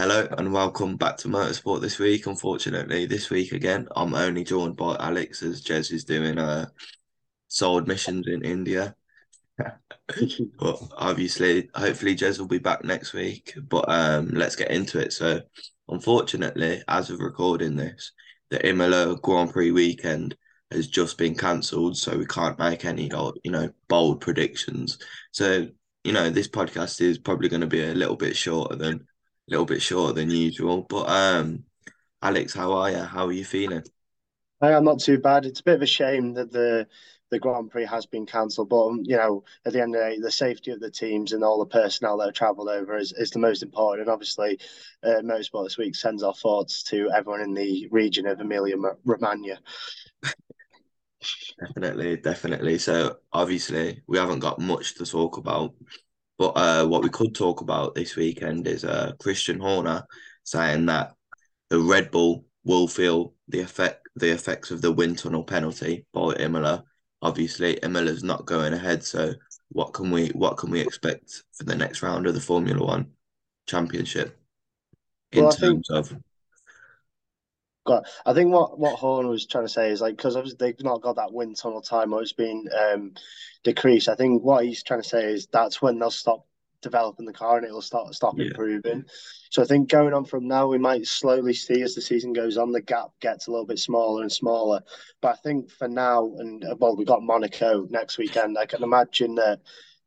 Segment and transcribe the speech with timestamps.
[0.00, 2.26] Hello and welcome back to Motorsport this week.
[2.26, 6.70] Unfortunately, this week again, I'm only joined by Alex as Jez is doing uh
[7.48, 8.96] sold missions in India.
[9.58, 13.52] but obviously, hopefully Jez will be back next week.
[13.68, 15.12] But um let's get into it.
[15.12, 15.42] So
[15.90, 18.12] unfortunately, as of recording this,
[18.48, 20.34] the Imola Grand Prix weekend
[20.70, 23.10] has just been cancelled, so we can't make any
[23.44, 24.96] you know bold predictions.
[25.32, 25.68] So
[26.04, 29.00] you know this podcast is probably going to be a little bit shorter than a
[29.50, 30.82] little bit shorter than usual.
[30.82, 31.64] But um,
[32.22, 32.98] Alex, how are you?
[32.98, 33.84] How are you feeling?
[34.60, 35.46] I am not too bad.
[35.46, 36.86] It's a bit of a shame that the
[37.30, 40.08] the Grand Prix has been cancelled, but um, you know, at the end of the
[40.08, 43.12] day, the safety of the teams and all the personnel that have travelled over is,
[43.12, 44.08] is the most important.
[44.08, 44.58] And obviously,
[45.04, 48.74] uh, Motorsport this week sends our thoughts to everyone in the region of Emilia
[49.04, 49.60] Romagna.
[51.60, 52.78] Definitely, definitely.
[52.78, 55.74] So obviously we haven't got much to talk about,
[56.40, 60.06] but uh, what we could talk about this weekend is uh, Christian Horner
[60.42, 61.12] saying that
[61.68, 66.32] the Red Bull will feel the effect the effects of the wind tunnel penalty by
[66.36, 66.82] Imola.
[67.20, 69.34] Obviously, Imola's not going ahead, so
[69.68, 73.10] what can we what can we expect for the next round of the Formula One
[73.66, 74.34] Championship
[75.32, 75.98] in well, terms think...
[76.10, 76.16] of
[77.90, 78.06] got.
[78.26, 81.02] I think what what Horn was trying to say is like because obviously they've not
[81.02, 83.14] got that wind tunnel time or it's been um,
[83.64, 84.08] decreased.
[84.08, 86.46] I think what he's trying to say is that's when they'll stop
[86.82, 88.46] developing the car and it'll start stop yeah.
[88.46, 89.04] improving.
[89.50, 92.56] So I think going on from now, we might slowly see as the season goes
[92.56, 94.80] on, the gap gets a little bit smaller and smaller.
[95.20, 98.56] But I think for now, and well, we got Monaco next weekend.
[98.56, 99.60] I can imagine that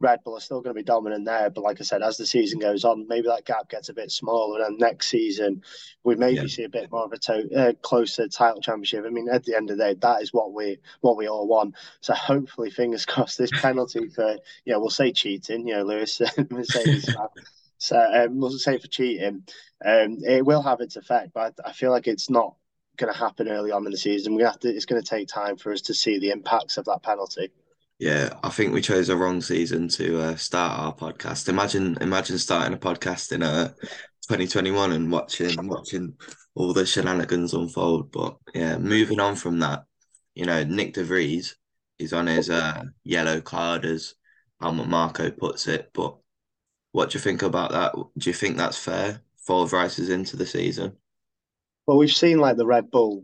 [0.04, 1.50] Red Bull are still going to be dominant there.
[1.50, 4.12] But like I said, as the season goes on, maybe that gap gets a bit
[4.12, 4.62] smaller.
[4.64, 5.64] And next season,
[6.04, 6.48] we maybe yeah.
[6.48, 9.06] see a bit more of a to- uh, closer title championship.
[9.06, 11.48] I mean, at the end of the day, that is what we what we all
[11.48, 11.76] want.
[12.02, 15.68] So hopefully, fingers crossed, this penalty for you know we'll say cheating.
[15.68, 17.16] You know, Lewis Mercedes.
[17.78, 19.44] so um, we'll say for cheating,
[19.86, 21.32] um, it will have its effect.
[21.34, 22.56] But I, I feel like it's not
[22.98, 24.36] going to happen early on in the season.
[24.36, 24.68] We have to.
[24.68, 27.52] It's going to take time for us to see the impacts of that penalty.
[28.04, 31.48] Yeah, I think we chose a wrong season to uh, start our podcast.
[31.48, 33.70] Imagine, imagine starting a podcast in uh,
[34.28, 36.14] 2021 and watching watching
[36.54, 38.12] all the shenanigans unfold.
[38.12, 39.86] But yeah, moving on from that,
[40.36, 41.56] you know, Nyck de Vries
[41.98, 44.16] is on his uh, yellow card, as
[44.60, 45.90] Helmut Marko puts it.
[45.94, 46.18] But
[46.92, 47.94] what do you think about that?
[48.18, 49.22] Do you think that's fair?
[49.48, 50.98] Four races into the season.
[51.88, 53.24] Well, we've seen like the Red Bull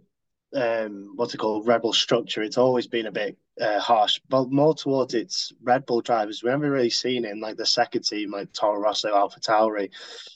[0.56, 2.42] um, what's it called, rebel structure.
[2.42, 6.44] It's always been a bit uh, harsh, but more towards its Red Bull drivers.
[6.44, 9.90] We haven't really seen it in like the second team, like Toro Rosso, Alpha Tauri.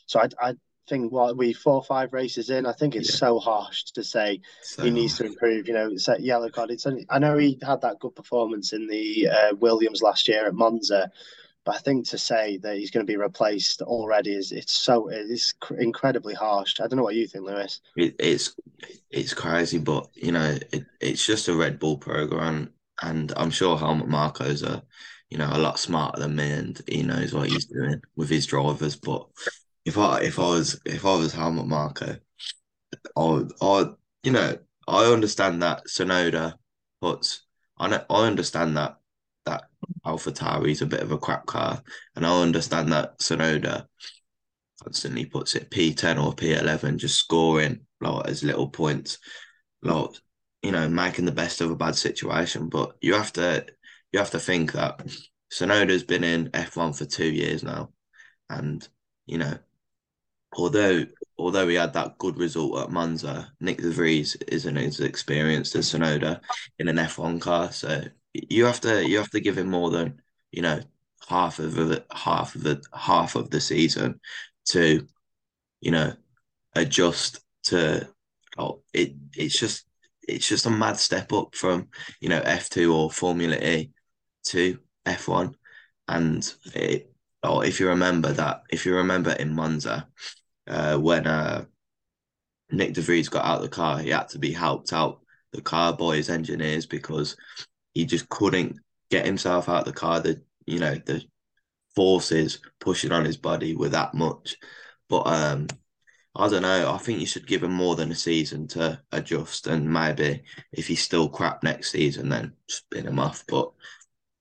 [0.05, 0.53] So I, I
[0.87, 3.17] think what we four or five races in, I think it's yeah.
[3.17, 5.67] so harsh to say so he needs to improve.
[5.67, 6.71] You know, it's that yellow card.
[6.71, 10.45] It's only, I know he had that good performance in the uh, Williams last year
[10.45, 11.11] at Monza,
[11.65, 15.09] but I think to say that he's going to be replaced already is it's so
[15.09, 16.79] it's incredibly harsh.
[16.79, 17.81] I don't know what you think, Lewis.
[17.95, 18.55] It, it's
[19.09, 23.77] it's crazy, but you know it, it's just a Red Bull program, and I'm sure
[23.77, 24.83] Helmut Marko's a
[25.29, 28.45] you know a lot smarter than me, and he knows what he's doing with his
[28.45, 28.95] drivers.
[28.95, 29.27] But
[29.85, 32.17] if I if I was if I was Helmut Marko,
[33.15, 33.85] I I
[34.23, 34.57] you know
[34.87, 36.55] I understand that Tsunoda
[37.01, 37.43] puts
[37.77, 38.97] I know, I understand that
[40.03, 40.09] that
[40.41, 41.81] Alpha is a bit of a crap car,
[42.15, 43.85] and I understand that Tsunoda
[44.83, 49.17] constantly puts it P10 or P11, just scoring like as little points,
[49.81, 50.09] like
[50.61, 52.69] you know, making the best of a bad situation.
[52.69, 53.65] But you have to
[54.11, 55.05] you have to think that
[55.51, 57.89] Tsunoda's been in F1 for two years now,
[58.49, 58.87] and
[59.25, 59.57] you know,
[60.53, 61.05] although
[61.37, 65.91] although he had that good result at Monza, Nyck de Vries isn't as experienced as
[65.91, 66.41] Tsunoda
[66.79, 70.21] in an F1 car, so you have to you have to give him more than
[70.51, 70.79] you know
[71.27, 74.19] half of the half of the half of the season
[74.65, 75.07] to
[75.81, 76.13] you know
[76.75, 78.07] adjust to
[78.57, 79.85] oh it it's just
[80.27, 81.87] it's just a mad step up from
[82.19, 83.91] you know F2 or Formula E
[84.47, 85.53] to F1
[86.07, 90.07] and it oh if you remember that if you remember in Monza
[90.67, 91.65] uh, when uh,
[92.71, 95.19] Nyck de Vries got out of the car he had to be helped out
[95.51, 97.35] the car his engineers because
[97.93, 98.77] he just couldn't
[99.09, 100.19] get himself out of the car.
[100.19, 101.23] The you know the
[101.95, 104.55] forces pushing on his body were that much.
[105.09, 105.67] But um,
[106.35, 106.91] I don't know.
[106.91, 110.87] I think you should give him more than a season to adjust, and maybe if
[110.87, 113.43] he's still crap next season, then spin him off.
[113.47, 113.71] But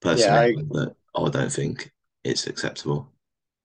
[0.01, 1.93] personally, yeah, I, I don't think
[2.25, 3.13] it's acceptable.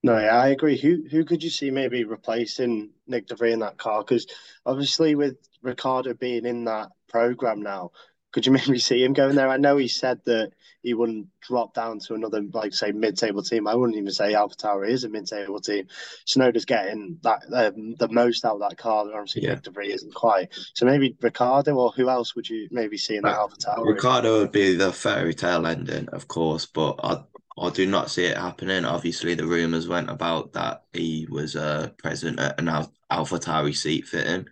[0.03, 0.77] No, yeah, I agree.
[0.77, 4.03] Who who could you see maybe replacing Nyck de Vries in that car?
[4.03, 4.27] Because
[4.65, 7.91] obviously, with Ricciardo being in that program now,
[8.31, 9.49] could you maybe see him going there?
[9.49, 10.51] I know he said that
[10.81, 13.67] he wouldn't drop down to another, like say, mid-table team.
[13.67, 15.87] I wouldn't even say AlphaTauri is a mid-table team.
[16.25, 19.05] Tsunoda's getting that um, the most out of that car.
[19.13, 19.55] Obviously, yeah.
[19.55, 20.49] De isn't quite.
[20.73, 23.85] So maybe Ricciardo or who else would you maybe see in that AlphaTauri?
[23.85, 27.23] Ricciardo would be the fairy tale ending, of course, but I
[27.59, 28.85] I do not see it happening.
[28.85, 34.07] Obviously, the rumors went about that he was uh, present at an Al- AlphaTauri seat
[34.07, 34.47] fitting,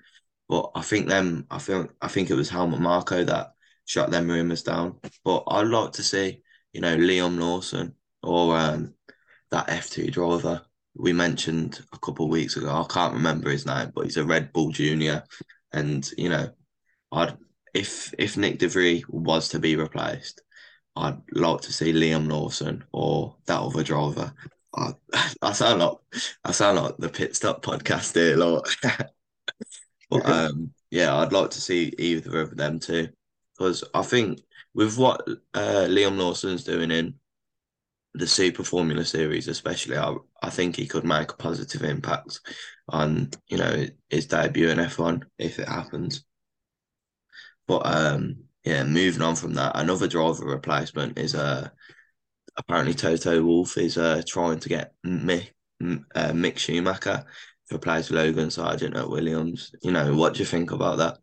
[0.50, 1.45] but I think them.
[1.51, 3.54] I think I think it was Helmut Marko that
[3.85, 4.99] shut them rumours down.
[5.23, 6.41] But I'd like to see,
[6.73, 8.93] you know, Liam Lawson or um,
[9.51, 10.65] that F2 driver
[10.95, 12.69] we mentioned a couple of weeks ago.
[12.69, 15.23] I can't remember his name, but he's a Red Bull junior.
[15.73, 16.49] And, you know,
[17.11, 17.37] I'd
[17.73, 20.41] if if Nyck de Vries was to be replaced,
[20.95, 24.33] I'd like to see Liam Lawson or that other driver.
[24.73, 24.93] I,
[25.41, 25.97] I sound like
[26.45, 28.65] I sound like the pit stop podcast here, Lord.
[30.09, 33.09] but um, yeah, I'd like to see either of them too
[33.57, 34.41] because I think
[34.73, 35.21] with what
[35.53, 37.15] uh, Liam Lawson's doing in
[38.13, 42.39] the Super Formula Series, especially, I, I think he could make a positive impact
[42.89, 46.23] on you know his debut in F one if it happens.
[47.67, 51.69] But um, yeah, moving on from that, another driver replacement is uh
[52.57, 55.49] apparently Toto Wolff is uh trying to get Mick
[55.81, 57.25] uh, Mick Schumacher
[57.69, 59.71] to replace Logan Sargeant at Williams.
[59.81, 61.17] You know, what do you think about that?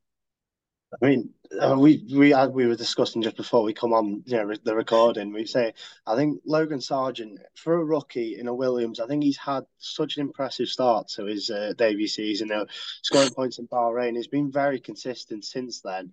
[1.01, 1.31] I mean,
[1.61, 5.33] uh, we we we were discussing just before we come on, you know, the recording.
[5.33, 5.75] We say
[6.07, 10.17] I think Logan Sargeant for a rookie in a Williams, I think he's had such
[10.17, 12.49] an impressive start to his uh, debut season.
[12.49, 12.67] You know,
[13.03, 16.13] scoring points in Bahrain, he's been very consistent since then.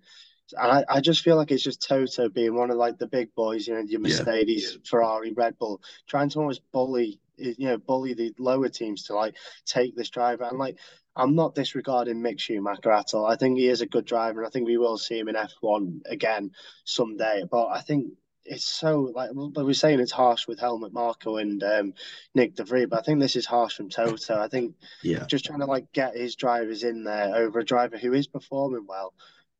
[0.58, 3.34] And I, I just feel like it's just Toto being one of like the big
[3.34, 4.80] boys, you know, your Mercedes, yeah.
[4.84, 9.36] Ferrari, Red Bull, trying to almost bully, you know, bully the lower teams to like
[9.64, 10.44] take this driver.
[10.44, 10.78] And like
[11.16, 13.26] I'm not disregarding Mick Schumacher at all.
[13.26, 15.34] I think he is a good driver, and I think we will see him in
[15.34, 16.52] F1 again
[16.84, 17.44] someday.
[17.50, 18.12] But I think
[18.44, 21.94] it's so like but we're saying it's harsh with Helmut Marko and um,
[22.36, 24.38] Nyck de Vries, but I think this is harsh from Toto.
[24.40, 27.98] I think yeah, just trying to like get his drivers in there over a driver
[27.98, 29.14] who is performing well.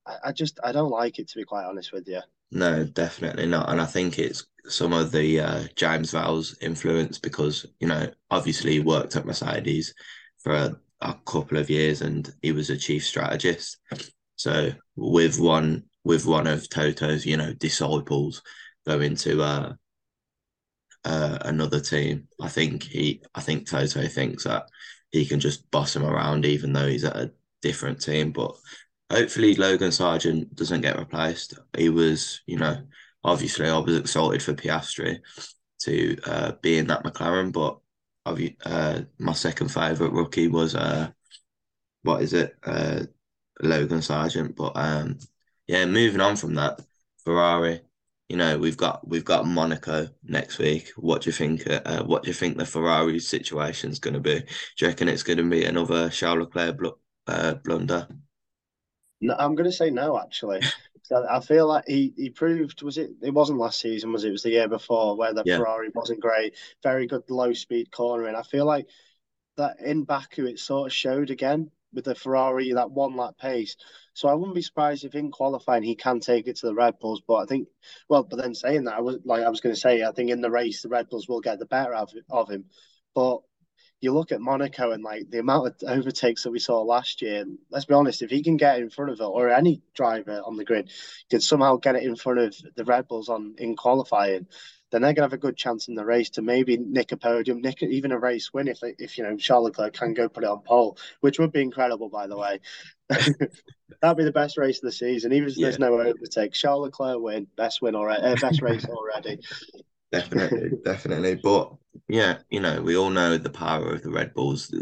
[0.06, 2.21] I, I just I don't like it to be quite honest with you.
[2.52, 3.70] No, definitely not.
[3.70, 8.73] And I think it's some of the uh, James Vowles influence because you know obviously
[8.73, 9.94] he worked at Mercedes
[10.43, 13.79] for a a couple of years and he was a chief strategist.
[14.37, 18.43] So with one with one of Toto's, you know, disciples
[18.87, 19.73] going to uh,
[21.05, 24.67] uh, another team, I think he I think Toto thinks that
[25.11, 27.32] he can just boss him around even though he's at a
[27.62, 28.32] different team.
[28.32, 28.55] But
[29.10, 31.58] hopefully Logan Sargeant doesn't get replaced.
[31.76, 32.76] He was, you know,
[33.24, 35.18] obviously I was excited for Piastri
[35.82, 37.78] to uh, be in that McLaren, but
[38.64, 41.10] uh, my second favourite rookie was uh,
[42.02, 42.54] what is it?
[42.64, 43.02] Uh,
[43.60, 44.56] Logan Sargeant.
[44.56, 45.18] But um,
[45.66, 46.80] yeah, moving on from that,
[47.24, 47.80] Ferrari.
[48.28, 50.92] You know, we've got we've got Monaco next week.
[50.96, 51.68] What do you think?
[51.68, 54.40] Uh, what do you think the Ferrari situation is going to be?
[54.40, 54.46] Do
[54.78, 56.88] you reckon it's going to be another Charles Leclerc bl-
[57.26, 58.06] uh, blunder?
[59.20, 60.19] No, I'm going to say no.
[60.19, 60.61] Actually,
[61.12, 64.32] I feel like he, he proved was it it wasn't last season was it, it
[64.32, 65.58] was the year before where the yeah.
[65.58, 66.55] Ferrari wasn't great.
[66.82, 68.87] Very good low speed cornering I feel like
[69.56, 73.76] that in Baku it sort of showed again with the Ferrari that one lap pace.
[74.14, 76.99] So I wouldn't be surprised if in qualifying he can take it to the Red
[77.00, 77.22] Bulls.
[77.26, 77.69] But I think
[78.08, 80.31] well but then saying that I was like I was going to say I think
[80.31, 82.67] in the race the Red Bulls will get the better of, of him.
[83.14, 83.40] But
[84.00, 87.44] you look at Monaco and like the amount of overtakes that we saw last year.
[87.70, 90.56] Let's be honest, if he can get in front of it, or any driver on
[90.56, 90.91] the grid
[91.29, 94.46] can somehow get it in front of the Red Bulls on in qualifying,
[94.91, 97.60] then they're gonna have a good chance in the race to maybe nick a podium,
[97.60, 100.51] nick even a race win if if you know Charles Leclerc can go put it
[100.51, 102.60] on pole, which would be incredible, by the way.
[103.08, 105.67] That'd be the best race of the season, even if yeah.
[105.67, 106.53] there's no overtake.
[106.53, 109.39] Charles Leclerc win, best win already, uh, best race already.
[110.13, 111.36] Definitely, definitely.
[111.36, 111.72] But
[112.10, 114.74] yeah, you know, we all know the power of the Red Bulls.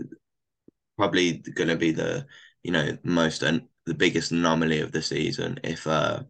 [0.96, 2.26] Probably going to be the,
[2.62, 6.22] you know, most and the biggest anomaly of the season if, uh,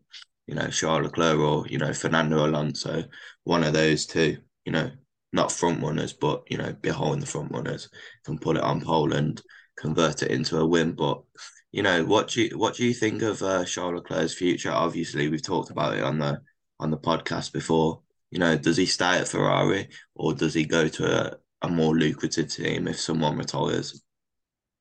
[0.46, 3.04] you know, Charles Leclerc or you know Fernando Alonso,
[3.44, 4.90] one of those two, you know,
[5.32, 7.90] not front runners, but you know, behind the front runners,
[8.24, 9.42] can pull it on pole and
[9.76, 10.92] convert it into a win.
[10.92, 11.22] But
[11.70, 14.70] you know, what do you what do you think of uh, Charles Leclerc's future?
[14.70, 16.40] Obviously, we've talked about it on the
[16.80, 18.00] on the podcast before.
[18.30, 21.96] You know, does he stay at Ferrari or does he go to a, a more
[21.96, 24.02] lucrative team if someone retires?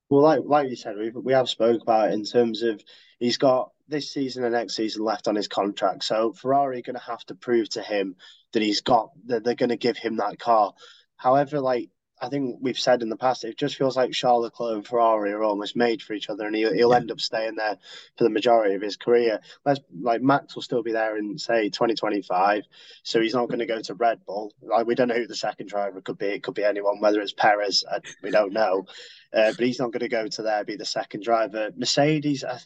[0.10, 2.82] Well, like like you said, we we have spoke about it in terms of
[3.20, 6.04] he's got this season and next season left on his contract.
[6.04, 8.16] So Ferrari are going to have to prove to him
[8.54, 10.74] that he's got that they're going to give him that car.
[11.16, 14.75] However, like I think we've said in the past, it just feels like Charles Leclerc
[14.75, 16.97] and Ferrari are almost made for each other, and he'll, he'll yeah.
[16.97, 17.77] end up staying there
[18.17, 19.39] for the majority of his career.
[19.65, 22.63] Let's like Max will still be there in say 2025,
[23.03, 24.51] so he's not going to go to Red Bull.
[24.62, 26.27] Like we don't know who the second driver could be.
[26.27, 27.83] It could be anyone, whether it's Perez,
[28.24, 28.86] we don't know.
[29.33, 31.71] Uh, but he's not going to go to there be the second driver.
[31.75, 32.59] Mercedes, I,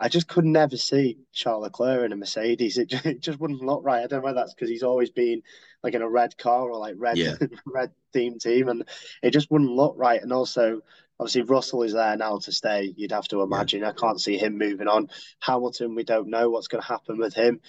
[0.00, 2.78] I just could never see Charles Leclerc in a Mercedes.
[2.78, 4.04] It just, it just wouldn't look right.
[4.04, 5.42] I don't know whether that's because he's always been
[5.82, 7.34] like in a red car or like red yeah.
[7.66, 8.84] red team team, and
[9.22, 10.22] it just wouldn't look right.
[10.22, 10.80] And also,
[11.18, 12.92] obviously, Russell is there now to stay.
[12.96, 13.80] You'd have to imagine.
[13.80, 13.90] Yeah.
[13.90, 15.10] I can't see him moving on.
[15.40, 17.60] Hamilton, we don't know what's going to happen with him.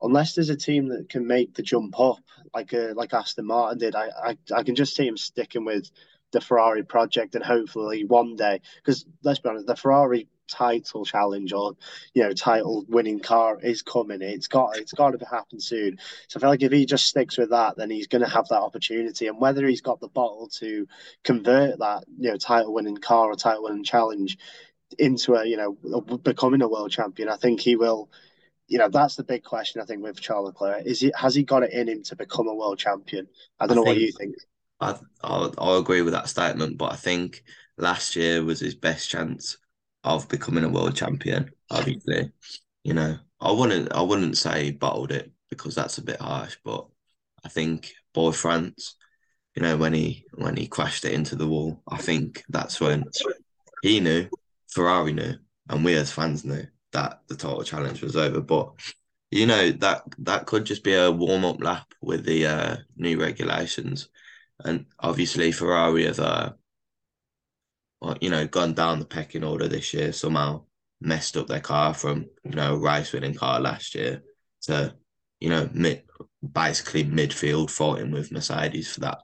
[0.00, 2.18] Unless there's a team that can make the jump up,
[2.52, 5.90] like uh, like Aston Martin did, I, I I can just see him sticking with
[6.32, 11.52] the Ferrari project and hopefully one day, because let's be honest, the Ferrari title challenge
[11.52, 11.74] or
[12.14, 14.22] you know title winning car is coming.
[14.22, 15.98] It's got it's got to happen soon.
[16.28, 18.48] So I feel like if he just sticks with that, then he's going to have
[18.48, 19.28] that opportunity.
[19.28, 20.86] And whether he's got the bottle to
[21.24, 24.38] convert that you know title winning car or title winning challenge
[24.98, 28.10] into a you know becoming a world champion, I think he will.
[28.68, 29.80] You know that's the big question.
[29.80, 32.48] I think with Charles Leclerc is he has he got it in him to become
[32.48, 33.28] a world champion?
[33.60, 34.36] I don't I know think, what you think.
[34.80, 37.42] I I'll, I'll agree with that statement, but I think
[37.78, 39.56] last year was his best chance
[40.04, 41.50] of becoming a world champion.
[41.70, 42.30] Obviously,
[42.84, 46.86] you know, I wouldn't I wouldn't say bottled it because that's a bit harsh, but
[47.44, 48.96] I think boy France,
[49.54, 53.04] you know, when he when he crashed it into the wall, I think that's when
[53.82, 54.28] he knew,
[54.70, 55.34] Ferrari knew,
[55.68, 58.40] and we as fans knew that the total challenge was over.
[58.40, 58.72] But
[59.30, 63.20] you know that that could just be a warm up lap with the uh, new
[63.20, 64.08] regulations,
[64.64, 66.52] and obviously Ferrari have uh,
[68.20, 70.64] you know, gone down the pecking order this year, somehow
[71.00, 74.22] messed up their car from, you know, race winning car last year
[74.62, 74.94] to,
[75.40, 76.02] you know, mid
[76.52, 79.18] basically midfield fighting with Mercedes for that,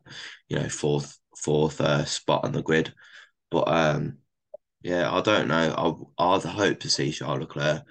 [0.49, 2.93] you know, fourth fourth uh, spot on the grid.
[3.51, 4.19] But um
[4.83, 6.09] yeah, I don't know.
[6.19, 7.83] I I'd hope to see Charles Leclerc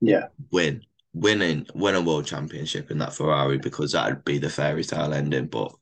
[0.00, 0.82] yeah win
[1.14, 5.46] winning win a world championship in that Ferrari because that'd be the fairy tale ending.
[5.46, 5.72] But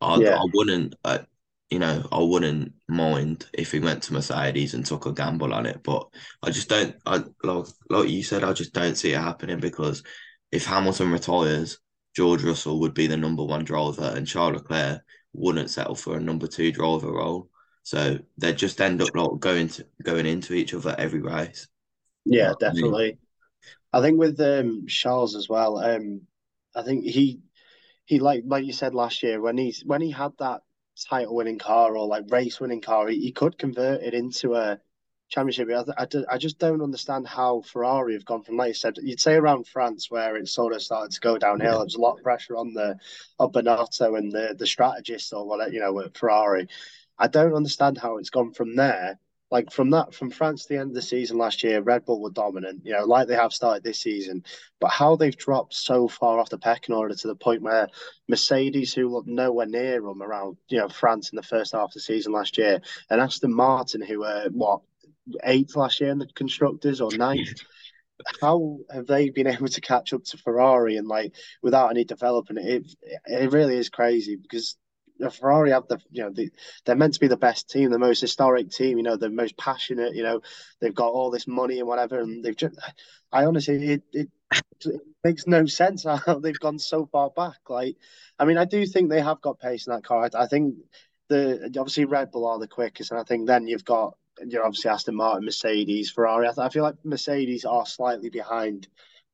[0.00, 0.36] I yeah.
[0.36, 1.18] I wouldn't uh,
[1.70, 5.66] you know, I wouldn't mind if he went to Mercedes and took a gamble on
[5.66, 5.82] it.
[5.84, 6.08] But
[6.42, 6.96] I just don't.
[7.06, 10.02] I like like you said, I just don't see it happening because
[10.50, 11.78] if Hamilton retires,
[12.16, 16.20] George Russell would be the number one driver, and Charles Leclerc wouldn't settle for a
[16.20, 17.48] number two driver role.
[17.84, 21.68] So they just end up like going to going into each other every race.
[22.24, 23.18] Yeah, definitely.
[23.92, 25.78] I think with um, Charles as well.
[25.78, 26.22] Um,
[26.74, 27.40] I think he
[28.06, 30.62] he like like you said last year when he's when he had that
[31.04, 34.78] title winning car or like race winning car, he, he could convert it into a
[35.28, 35.68] championship.
[35.70, 39.20] I, I, I, just don't understand how Ferrari have gone from, like you said, you'd
[39.20, 41.80] say around France where it sort of started to go downhill.
[41.80, 42.98] There's a lot of pressure on the
[43.38, 46.68] on Binotto and the the strategist or whatever, you know, at Ferrari.
[47.18, 49.18] I don't understand how it's gone from there
[49.50, 52.30] like from that from France the end of the season last year, Red Bull were
[52.30, 54.44] dominant, you know, like they have started this season.
[54.80, 57.88] But how they've dropped so far off the pecking order to the point where
[58.28, 61.92] Mercedes, who looked nowhere near them around, you know, France in the first half of
[61.94, 62.80] the season last year,
[63.10, 64.82] and Aston Martin, who were what
[65.44, 67.60] eighth last year in the constructors or ninth.
[68.40, 72.66] How have they been able to catch up to Ferrari and like without any development?
[72.66, 74.76] It it really is crazy because
[75.28, 76.50] Ferrari have the you know the,
[76.84, 79.56] they're meant to be the best team, the most historic team, you know, the most
[79.58, 80.14] passionate.
[80.14, 80.40] You know,
[80.80, 82.78] they've got all this money and whatever, and they've just.
[83.32, 84.28] I honestly, it, it,
[84.86, 87.58] it makes no sense how they've gone so far back.
[87.68, 87.96] Like,
[88.38, 90.30] I mean, I do think they have got pace in that car.
[90.34, 90.76] I, I think
[91.28, 94.64] the obviously Red Bull are the quickest, and I think then you've got you know
[94.64, 96.48] obviously Aston Martin, Mercedes, Ferrari.
[96.48, 98.88] I, I feel like Mercedes are slightly behind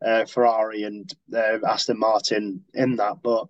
[0.04, 3.48] uh, Ferrari and uh, Aston Martin in that, but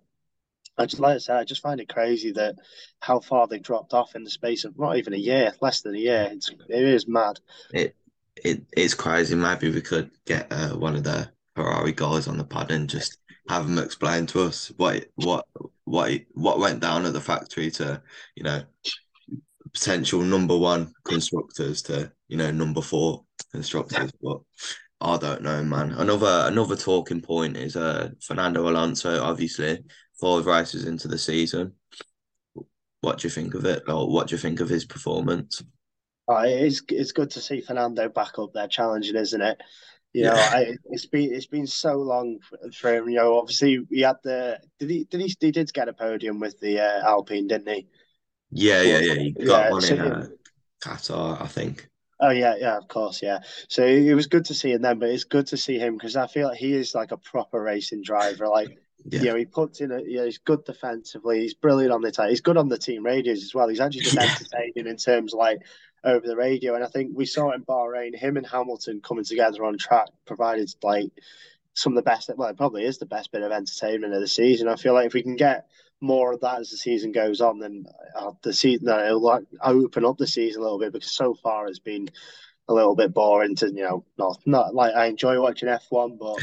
[0.77, 2.55] I just like I say, I just find it crazy that
[2.99, 5.95] how far they dropped off in the space of not even a year, less than
[5.95, 6.29] a year.
[6.31, 7.39] It's it is mad.
[7.73, 7.95] It
[8.35, 9.35] it it's crazy.
[9.35, 13.17] Maybe we could get uh, one of the Ferrari guys on the pod and just
[13.49, 15.45] have them explain to us what what
[15.85, 18.01] what what went down at the factory to
[18.35, 18.61] you know
[19.73, 24.37] potential number one constructors to you know number four constructors, but.
[24.99, 25.91] I don't know, man.
[25.91, 29.83] Another another talking point is uh Fernando Alonso, obviously
[30.19, 31.73] five races into the season.
[33.01, 33.83] What do you think of it?
[33.87, 35.63] Or what do you think of his performance?
[36.27, 39.61] Oh, it's it's good to see Fernando back up there challenging, isn't it?
[40.13, 40.33] You know.
[40.33, 42.39] I, it's been it's been so long
[42.73, 43.07] for him.
[43.07, 46.39] You know, obviously he had the did he did he he did get a podium
[46.39, 47.87] with the uh, Alpine, didn't he?
[48.51, 49.13] Yeah, yeah, yeah.
[49.13, 50.27] He got yeah, one so in uh,
[50.81, 51.87] Qatar, I think.
[52.19, 53.39] Oh yeah, yeah, of course, yeah.
[53.69, 56.15] So it was good to see him then, but it's good to see him because
[56.15, 58.47] I feel like he is like a proper racing driver.
[58.47, 58.75] Like
[59.09, 59.19] yeah.
[59.19, 61.41] you know, he puts in a, you know, he's good defensively.
[61.41, 62.29] He's brilliant on the time.
[62.29, 63.67] He's good on the team radios as well.
[63.67, 65.61] He's actually just entertaining in terms of like
[66.03, 66.75] over the radio.
[66.75, 70.69] And I think we saw in Bahrain, him and Hamilton coming together on track provided
[70.83, 71.11] like
[71.73, 72.29] some of the best.
[72.35, 74.67] Well, it probably is the best bit of entertainment of the season.
[74.67, 75.67] I feel like if we can get
[76.01, 77.85] more of that as the season goes on, then
[78.15, 81.33] uh, the season uh, it'll like open up the season a little bit because so
[81.33, 82.09] far it's been
[82.67, 86.17] a little bit boring to you know not not like I enjoy watching F one,
[86.17, 86.37] but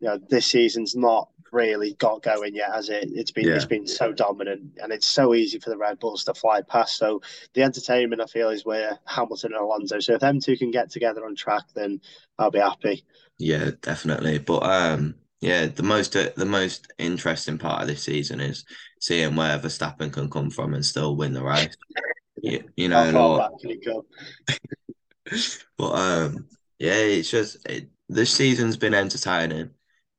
[0.00, 3.10] you know this season's not really got going yet, has it?
[3.12, 3.54] It's been yeah.
[3.54, 6.96] it's been so dominant, and it's so easy for the Red Bulls to fly past.
[6.96, 7.20] So
[7.54, 10.00] the entertainment, I feel, is where Hamilton and Alonso.
[10.00, 12.00] So if them two can get together on track, then
[12.38, 13.04] I'll be happy.
[13.38, 14.38] Yeah, definitely.
[14.38, 18.64] But um, yeah, the most uh, the most interesting part of this season is
[19.00, 21.76] seeing where Verstappen can come from and still win the race.
[22.42, 23.50] you, you know,
[25.76, 26.46] but um,
[26.78, 29.70] yeah, it's just it, this season's been entertaining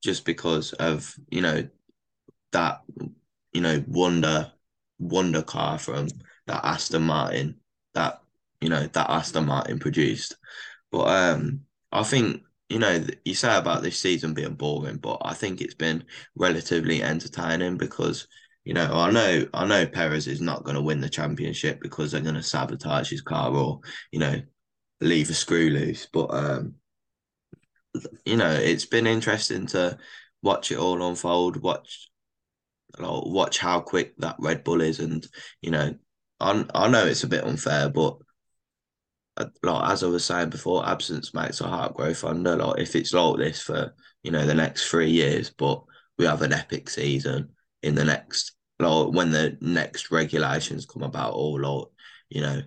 [0.03, 1.67] just because of you know
[2.51, 2.81] that
[3.53, 4.51] you know wonder
[4.99, 6.09] wonder car from
[6.45, 7.55] that Aston Martin
[7.93, 8.21] that
[8.61, 10.35] you know that Aston Martin produced.
[10.91, 15.33] But um, I think you know you say about this season being boring, but I
[15.33, 16.03] think it's been
[16.35, 18.27] relatively entertaining because
[18.65, 22.11] you know I know I know Perez is not going to win the championship because
[22.11, 23.79] they're going to sabotage his car or
[24.11, 24.41] you know
[24.99, 26.75] leave a screw loose, but um,
[28.25, 29.97] you know, it's been interesting to
[30.41, 32.09] watch it all unfold, watch
[32.99, 35.25] watch how quick that Red Bull is, and
[35.61, 35.95] you know,
[36.39, 38.17] I I know it's a bit unfair, but
[39.37, 42.55] uh, like as I was saying before, absence makes a heart grow fonder.
[42.55, 45.83] Like if it's like this for you know the next three years, but
[46.17, 47.49] we have an epic season
[47.81, 51.87] in the next like when the next regulations come about, or like
[52.29, 52.61] you know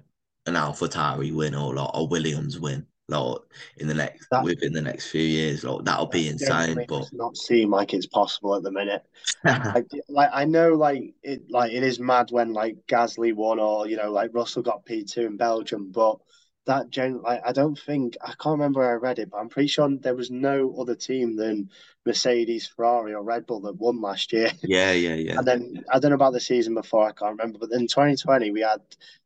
[0.46, 3.38] an AlphaTauri win or like a Williams win like
[3.76, 5.64] in the next that, within the next few years.
[5.64, 6.84] Like that'll be insane.
[6.88, 9.02] But not seem like it's possible at the minute.
[9.44, 13.86] like, like I know like it like it is mad when like Gasly won or
[13.86, 16.18] you know like Russell got P two in Belgium, but
[16.66, 19.48] that gen like I don't think I can't remember where I read it, but I'm
[19.48, 21.70] pretty sure there was no other team than
[22.06, 24.50] Mercedes, Ferrari, or Red Bull that won last year.
[24.62, 25.38] Yeah, yeah, yeah.
[25.38, 27.58] And then I don't know about the season before, I can't remember.
[27.58, 28.80] But in 2020, we had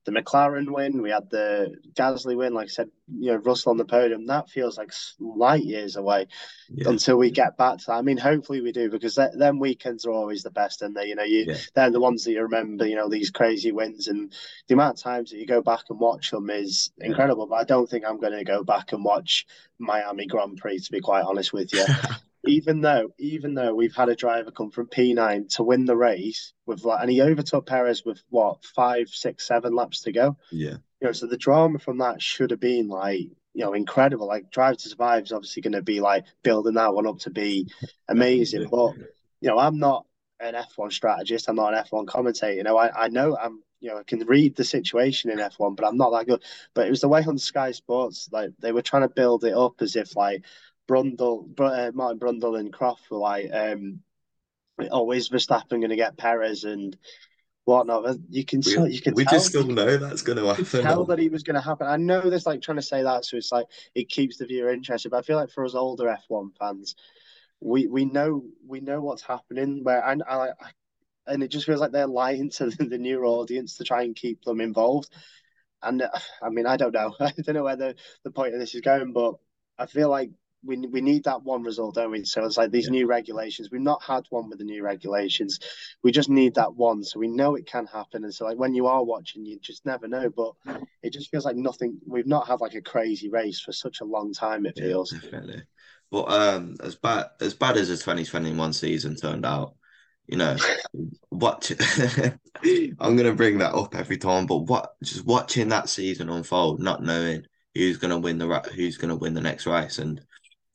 [0.04, 2.54] the McLaren win, we had the Gasly win.
[2.54, 4.26] Like I said, you know, Russell on the podium.
[4.26, 6.26] That feels like light years away
[6.68, 6.88] yeah.
[6.88, 7.94] until we get back to that.
[7.94, 11.06] I mean, hopefully we do because th- them weekends are always the best, and they,
[11.06, 11.56] you know, you yeah.
[11.74, 12.86] they're the ones that you remember.
[12.86, 14.32] You know, these crazy wins and
[14.68, 17.46] the amount of times that you go back and watch them is incredible.
[17.46, 19.46] But I don't think I'm going to go back and watch
[19.78, 21.84] Miami Grand Prix to be quite honest with you.
[22.46, 26.52] even though even though we've had a driver come from P9 to win the race
[26.66, 30.36] with like, and he overtook Perez with what five, six, seven laps to go.
[30.50, 33.20] Yeah, you know, so the drama from that should have been like
[33.52, 34.26] you know incredible.
[34.26, 37.30] Like Drive to Survive is obviously going to be like building that one up to
[37.30, 37.70] be
[38.08, 38.68] amazing.
[38.70, 38.96] But
[39.40, 40.06] you know, I'm not
[40.38, 41.48] an F1 strategist.
[41.48, 42.54] I'm not an F1 commentator.
[42.54, 45.74] You know, I, I know I'm you know, I can read the situation in F1,
[45.74, 46.42] but I'm not that good.
[46.74, 49.54] But it was the way on Sky Sports, like they were trying to build it
[49.54, 50.44] up as if like
[50.90, 54.00] Brundle, uh, Martin Brundle and Croft were like, um,
[54.90, 56.96] "Oh, is Verstappen going to get Perez and
[57.64, 59.14] whatnot?" You can, we, you can.
[59.14, 60.82] We tell, just still know that's going to happen.
[60.82, 61.86] Tell that he was going to happen.
[61.86, 64.72] I know there's like trying to say that, so it's like it keeps the viewer
[64.72, 65.10] interested.
[65.10, 66.96] But I feel like for us older F1 fans,
[67.60, 69.84] we we know we know what's happening.
[69.84, 70.70] Where and I, I
[71.28, 74.16] and it just feels like they're lying to the, the new audience to try and
[74.16, 75.08] keep them involved.
[75.82, 76.02] And
[76.42, 77.14] I mean, I don't know.
[77.20, 79.34] I don't know where the, the point of this is going, but
[79.78, 80.30] I feel like
[80.64, 82.24] we we need that one result, don't we?
[82.24, 82.92] So it's like these yeah.
[82.92, 83.70] new regulations.
[83.70, 85.58] We've not had one with the new regulations.
[86.02, 88.24] We just need that one, so we know it can happen.
[88.24, 90.28] And so like when you are watching, you just never know.
[90.30, 90.52] But
[91.02, 91.98] it just feels like nothing.
[92.06, 94.66] We've not had like a crazy race for such a long time.
[94.66, 95.62] It feels yeah, definitely.
[96.10, 99.74] But um, as bad as bad as the twenty twenty one season turned out,
[100.26, 100.56] you know,
[101.30, 101.70] what
[102.64, 104.46] I'm gonna bring that up every time.
[104.46, 109.16] But what just watching that season unfold, not knowing who's gonna win the who's gonna
[109.16, 110.20] win the next race, and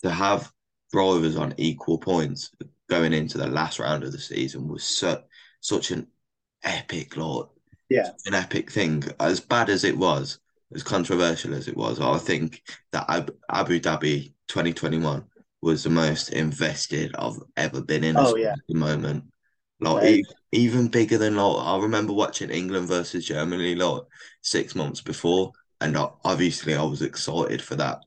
[0.06, 0.52] to have
[0.92, 2.52] drivers on equal points
[2.90, 5.24] going into the last round of the season was such
[5.60, 6.08] such an
[6.64, 7.48] epic, Lord.
[7.90, 9.04] Yeah, an epic thing.
[9.20, 10.40] As bad as it was,
[10.74, 13.06] as controversial as it was, I think that
[13.50, 15.24] Abu Dhabi 2021
[15.62, 18.16] was the most invested I've ever been in.
[18.18, 19.26] Oh yeah, moment.
[19.82, 20.24] Like right.
[20.52, 24.04] even bigger than like I remember watching England versus Germany like
[24.42, 28.00] six months before, and uh, obviously I was excited for that.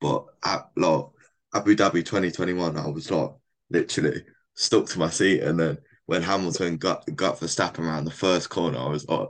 [0.00, 1.06] But at, like
[1.54, 3.30] Abu Dhabi 2021, I was like
[3.70, 5.40] literally stuck to my seat.
[5.40, 9.28] And then when Hamilton got got Verstappen around the first corner, I was like,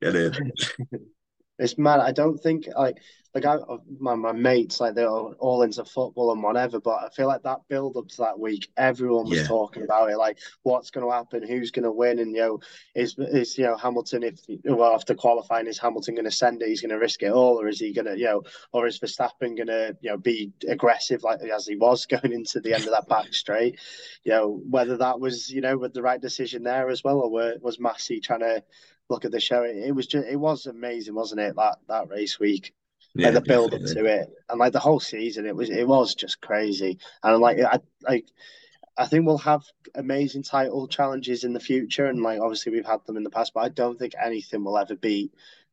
[0.00, 0.52] get in.
[1.60, 1.98] It's mad.
[1.98, 2.98] I don't think like
[3.34, 3.58] like I,
[4.00, 6.80] my my mates, like they're all into football and whatever.
[6.80, 9.46] But I feel like that build up to that week, everyone was Yeah.
[9.46, 12.60] talking about it, like what's going to happen, who's going to win, and you know,
[12.94, 16.68] is is you know Hamilton if well after qualifying, is Hamilton going to send it?
[16.68, 18.98] He's going to risk it all, or is he going to you know, or is
[18.98, 22.84] Verstappen going to you know be aggressive like as he was going into the end
[22.84, 23.78] of that back straight?
[24.24, 27.30] You know, whether that was you know with the right decision there as well, or
[27.30, 28.64] were, was Masi trying to
[29.10, 29.62] look at the show?
[29.62, 31.56] It, it was just it was amazing, wasn't it?
[31.56, 32.74] That that race week
[33.14, 35.86] Yeah, like the build up to it, and like the whole season, it was it
[35.86, 36.98] was just crazy.
[37.22, 38.26] And like I like
[38.96, 43.04] I think we'll have amazing title challenges in the future, and like obviously we've had
[43.06, 45.32] them in the past, but I don't think anything will ever beat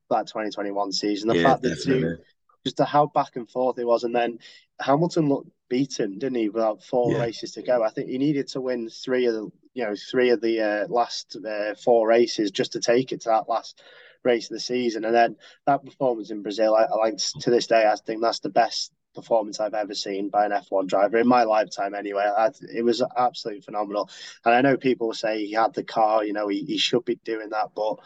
[0.09, 1.27] that 2021 season.
[1.27, 2.17] The Yeah, fact that two,
[2.63, 4.39] just the how back and forth it was, and then
[4.79, 6.49] Hamilton looked beaten, didn't he?
[6.49, 7.19] Without four Yeah.
[7.19, 10.29] races to go, I think he needed to win three of the you know three
[10.29, 13.81] of the uh, last uh, four races just to take it to that last
[14.25, 15.35] race of the season, and then
[15.65, 18.91] that performance in Brazil, I, I like to this day, I think that's the best
[19.13, 21.93] performance I've ever seen by an F1 driver in my lifetime.
[21.95, 24.09] Anyway, I, it was absolutely phenomenal,
[24.43, 27.15] and I know people say he had the car, you know, he, he should be
[27.23, 27.97] doing that, but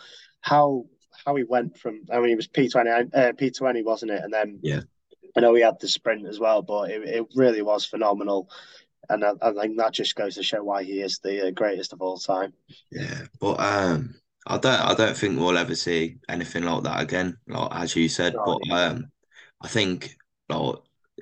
[0.42, 0.86] how
[1.26, 4.24] how he went from, I mean, he was P twenty, uh, P twenty, wasn't it?
[4.24, 4.82] And then Yeah.
[5.36, 8.50] I know he had the sprint as well, but it, it really was phenomenal.
[9.10, 11.94] And I, I think that just goes to show why he is the uh, greatest
[11.94, 12.54] of all time.
[12.92, 14.16] Yeah, but um,
[14.48, 17.38] I don't, I don't think we'll ever see anything like that again.
[17.48, 19.12] Like as you said, No, but um,
[19.62, 20.18] I think
[20.50, 20.76] like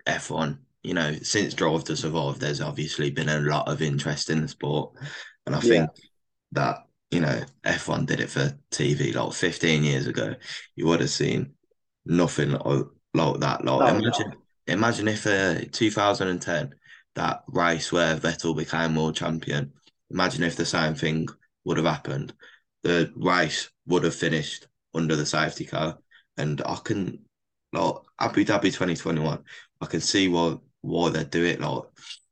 [0.06, 4.41] F1, you know, since Drive to Survive, there's obviously been a lot of interest in
[4.41, 4.93] the sport,
[5.45, 5.62] and I Yeah.
[5.62, 5.91] think
[6.53, 10.36] that you know F1 did it for TV like 15 years ago.
[10.75, 11.53] You would have seen
[12.06, 13.65] nothing like, like that.
[13.65, 14.01] Like no.
[14.01, 14.34] imagine,
[14.67, 16.75] imagine if uh, 2010
[17.15, 19.73] that race where Vettel became world champion.
[20.12, 21.27] Imagine if the same thing
[21.65, 22.34] would have happened.
[22.84, 25.98] The race would have finished under the safety car,
[26.38, 27.20] and I can
[27.74, 29.44] like Abu Dhabi 2021.
[29.82, 31.60] I can see why why they do it.
[31.60, 31.84] Like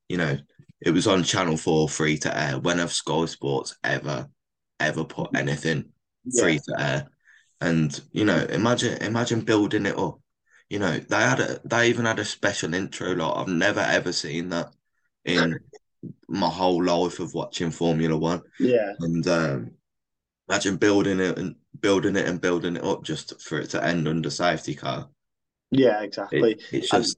[0.09, 0.37] you know,
[0.81, 2.59] it was on Channel Four free to air.
[2.59, 4.29] When have Sky Sports ever
[4.79, 5.85] ever put anything
[6.25, 6.41] Yeah.
[6.41, 7.07] free to air?
[7.61, 10.19] And you know, imagine imagine building it up.
[10.69, 13.13] You know, they had a they even had a special intro.
[13.13, 14.73] Like I've never ever seen that
[15.25, 15.59] in
[16.27, 18.41] my whole life of watching Formula One.
[18.59, 18.93] Yeah.
[18.99, 19.71] And um,
[20.49, 24.07] imagine building it and building it and building it up just for it to end
[24.07, 25.09] under safety car.
[25.71, 26.59] Yeah, It, exactly.
[26.71, 27.17] it's And just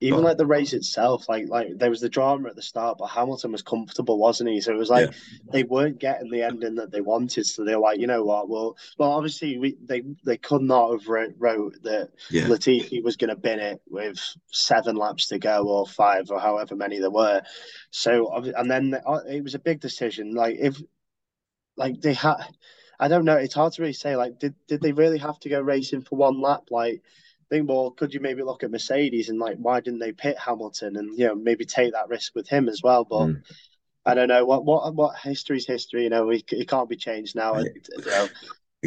[0.00, 2.98] even Go like the race itself, like like there was the drama at the start,
[2.98, 4.60] but Hamilton was comfortable, wasn't he?
[4.60, 5.10] So it was like
[5.52, 7.46] they weren't getting the ending that they wanted.
[7.46, 8.48] So they're like, you know what?
[8.48, 13.16] Well, well, obviously we they they could not have wrote, wrote that yeah, Latifi was
[13.16, 14.18] going to bin it with
[14.52, 17.42] seven laps to go or five or however many there were.
[17.90, 20.34] So and then uh, it was a big decision.
[20.34, 20.76] Like if
[21.76, 22.36] like they had,
[22.98, 23.36] I don't know.
[23.36, 24.16] It's hard to really say.
[24.16, 26.64] Like did did they really have to go racing for one lap?
[26.70, 27.02] Like
[27.50, 30.96] think, well, could you maybe look at Mercedes and like why didn't they pit Hamilton
[30.96, 33.04] and you know maybe take that risk with him as well?
[33.04, 33.42] But Mm.
[34.04, 36.04] I don't know what what what history's history.
[36.04, 37.54] You know, it, it can't be changed now.
[37.54, 37.66] Right.
[37.98, 38.28] You know,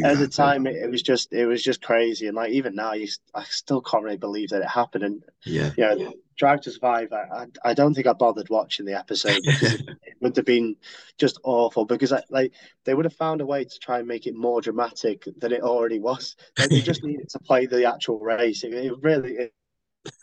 [0.02, 2.94] at the time it, it was just it was just crazy and like even now
[2.94, 6.70] you I still can't really believe that it happened and Yeah, you know Drive to
[6.70, 9.82] Survive I, I I don't think I bothered watching the episode because it
[10.20, 10.76] would have been
[11.18, 12.52] just awful because I, like
[12.84, 15.62] they would have found a way to try and make it more dramatic than it
[15.62, 19.52] already was like they just needed to play the actual race it, it really it,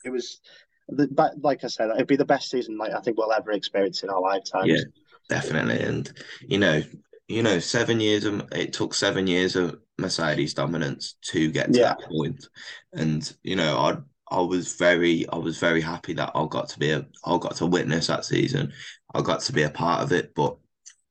[0.04, 0.42] it was
[0.90, 3.52] the, but like I said it'd be the best season like I think we'll ever
[3.52, 4.84] experience in our lifetimes Yeah.
[5.30, 5.80] definitely.
[5.82, 6.82] And you know,
[7.28, 11.80] you know, seven years of it took seven years of Mercedes dominance to get to
[11.80, 11.96] Yeah.
[11.96, 12.48] that point.
[12.94, 13.98] And you know, I
[14.32, 17.56] I was very I was very happy that I got to be a I got
[17.58, 18.74] to witness that season.
[19.14, 20.34] I got to be a part of it.
[20.36, 20.58] But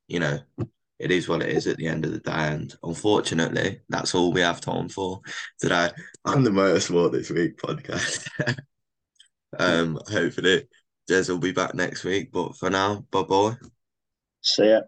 [0.09, 0.39] you know,
[0.99, 2.33] it is what it is at the end of the day.
[2.33, 5.21] And unfortunately, that's all we have time for
[5.59, 5.91] today
[6.25, 8.29] on the Motorsport This Week podcast.
[9.59, 10.69] um, hopefully
[11.09, 12.33] Jez will be back next week.
[12.33, 13.57] But for now, bye bye.
[14.43, 14.81] see ya